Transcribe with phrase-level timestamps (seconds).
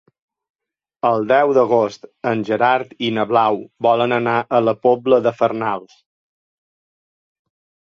[1.09, 5.97] El deu d'agost en Gerard i na Blau volen anar a la Pobla de Farnals.